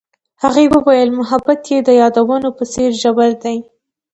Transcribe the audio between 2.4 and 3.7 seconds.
په څېر ژور دی.